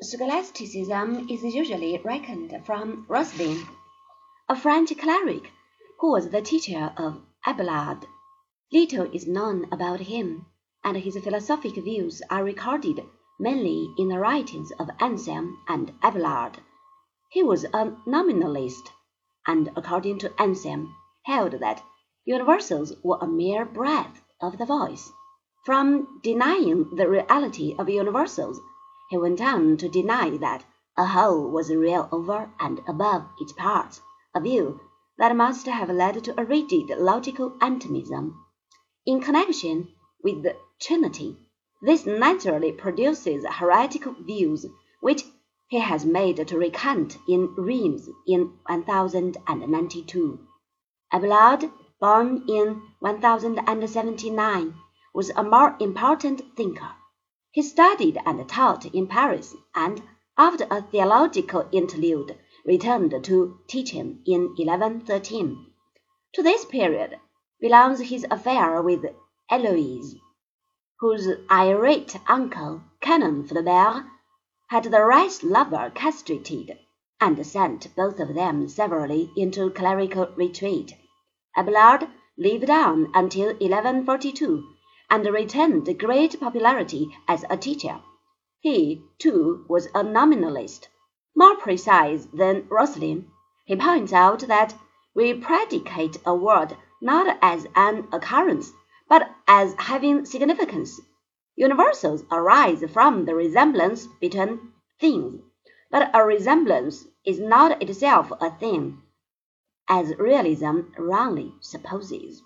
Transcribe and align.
Scholasticism 0.00 1.28
is 1.28 1.44
usually 1.44 1.98
reckoned 1.98 2.64
from 2.64 3.04
Roscelin, 3.08 3.66
a 4.48 4.56
French 4.56 4.96
cleric 4.96 5.52
who 6.00 6.12
was 6.12 6.30
the 6.30 6.40
teacher 6.40 6.94
of 6.96 7.20
Abelard. 7.46 8.06
Little 8.72 9.04
is 9.14 9.28
known 9.28 9.68
about 9.70 10.00
him, 10.00 10.46
and 10.82 10.96
his 10.96 11.18
philosophic 11.18 11.74
views 11.74 12.22
are 12.30 12.42
recorded 12.42 13.04
mainly 13.38 13.92
in 13.98 14.08
the 14.08 14.18
writings 14.18 14.72
of 14.80 14.88
Anselm 14.98 15.62
and 15.68 15.92
Abelard. 16.02 16.58
He 17.30 17.42
was 17.42 17.64
a 17.64 17.94
nominalist, 18.06 18.90
and 19.46 19.70
according 19.76 20.20
to 20.20 20.32
Anselm, 20.40 20.96
held 21.26 21.52
that 21.60 21.84
universals 22.24 22.94
were 23.04 23.18
a 23.20 23.26
mere 23.26 23.66
breath 23.66 24.22
of 24.40 24.56
the 24.56 24.64
voice. 24.64 25.12
From 25.66 26.18
denying 26.22 26.96
the 26.96 27.10
reality 27.10 27.74
of 27.78 27.90
universals, 27.90 28.58
he 29.12 29.18
went 29.18 29.42
on 29.42 29.76
to 29.76 29.90
deny 29.90 30.38
that 30.38 30.64
a 30.96 31.04
whole 31.04 31.46
was 31.50 31.70
real 31.70 32.08
over 32.10 32.50
and 32.58 32.80
above 32.88 33.22
its 33.38 33.52
parts, 33.52 34.00
a 34.34 34.40
view 34.40 34.80
that 35.18 35.36
must 35.36 35.66
have 35.66 35.90
led 35.90 36.24
to 36.24 36.40
a 36.40 36.44
rigid 36.46 36.88
logical 36.96 37.54
atomism. 37.60 38.42
In 39.04 39.20
connection 39.20 39.92
with 40.24 40.42
the 40.42 40.56
Trinity, 40.80 41.36
this 41.82 42.06
naturally 42.06 42.72
produces 42.72 43.44
heretical 43.46 44.14
views 44.14 44.64
which 45.02 45.24
he 45.68 45.80
has 45.80 46.06
made 46.06 46.48
to 46.48 46.56
recant 46.56 47.18
in 47.28 47.54
Reims 47.54 48.08
in 48.26 48.56
1092. 48.64 50.38
Abelard, 51.12 51.70
born 52.00 52.44
in 52.48 52.80
1079, 53.00 54.74
was 55.12 55.28
a 55.36 55.42
more 55.44 55.76
important 55.80 56.40
thinker. 56.56 56.92
He 57.54 57.60
studied 57.60 58.18
and 58.24 58.48
taught 58.48 58.86
in 58.86 59.06
Paris, 59.08 59.54
and, 59.74 60.02
after 60.38 60.66
a 60.70 60.80
theological 60.80 61.68
interlude, 61.70 62.38
returned 62.64 63.14
to 63.24 63.58
teaching 63.68 64.22
in 64.24 64.54
1113. 64.56 65.66
To 66.32 66.42
this 66.42 66.64
period 66.64 67.20
belongs 67.60 68.00
his 68.00 68.24
affair 68.30 68.80
with 68.80 69.04
Heloise, 69.50 70.14
whose 71.00 71.28
irate 71.50 72.16
uncle, 72.26 72.84
Canon 73.02 73.44
Fulbert, 73.46 74.06
had 74.68 74.84
the 74.84 75.02
right 75.02 75.38
lover 75.42 75.92
castrated, 75.94 76.78
and 77.20 77.46
sent 77.46 77.94
both 77.94 78.18
of 78.18 78.34
them 78.34 78.66
severally 78.66 79.30
into 79.36 79.68
clerical 79.68 80.26
retreat. 80.36 80.94
Abelard 81.54 82.08
lived 82.38 82.70
on 82.70 83.10
until 83.14 83.48
1142 83.48 84.71
and 85.12 85.26
retained 85.26 85.98
great 85.98 86.40
popularity 86.40 87.06
as 87.28 87.44
a 87.50 87.56
teacher. 87.58 88.00
He, 88.60 89.04
too, 89.18 89.66
was 89.68 89.86
a 89.94 90.02
nominalist. 90.02 90.88
More 91.36 91.54
precise 91.56 92.26
than 92.32 92.66
Roscelin, 92.70 93.26
he 93.66 93.76
points 93.76 94.14
out 94.14 94.40
that 94.48 94.74
we 95.14 95.34
predicate 95.34 96.16
a 96.24 96.34
word 96.34 96.78
not 97.02 97.36
as 97.42 97.66
an 97.76 98.08
occurrence, 98.10 98.72
but 99.06 99.30
as 99.46 99.74
having 99.76 100.24
significance. 100.24 100.98
Universals 101.56 102.24
arise 102.30 102.82
from 102.90 103.26
the 103.26 103.34
resemblance 103.34 104.06
between 104.18 104.72
things, 104.98 105.42
but 105.90 106.10
a 106.14 106.24
resemblance 106.24 107.04
is 107.26 107.38
not 107.38 107.82
itself 107.82 108.32
a 108.40 108.50
thing, 108.50 109.02
as 109.86 110.16
realism 110.16 110.80
wrongly 110.96 111.52
supposes. 111.60 112.42